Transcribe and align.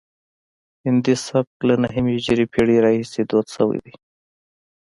هندي 0.85 1.15
سبک 1.27 1.55
له 1.67 1.75
نهمې 1.83 2.11
هجري 2.17 2.45
پیړۍ 2.53 2.77
راهیسې 2.85 3.21
دود 3.29 3.45
شوی 3.55 3.79
دی 3.85 3.93